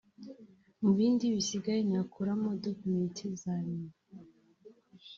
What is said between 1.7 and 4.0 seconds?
nakuramo documents zanye